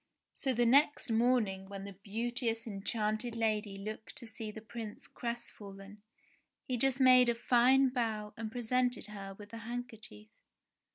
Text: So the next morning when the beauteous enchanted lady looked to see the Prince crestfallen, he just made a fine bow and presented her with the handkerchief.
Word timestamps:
So 0.33 0.51
the 0.51 0.65
next 0.65 1.11
morning 1.11 1.69
when 1.69 1.83
the 1.83 1.93
beauteous 1.93 2.65
enchanted 2.65 3.35
lady 3.35 3.77
looked 3.77 4.15
to 4.15 4.25
see 4.25 4.49
the 4.49 4.59
Prince 4.59 5.05
crestfallen, 5.05 6.01
he 6.67 6.75
just 6.75 6.99
made 6.99 7.29
a 7.29 7.35
fine 7.35 7.89
bow 7.89 8.33
and 8.35 8.51
presented 8.51 9.05
her 9.13 9.35
with 9.35 9.49
the 9.51 9.59
handkerchief. 9.59 10.29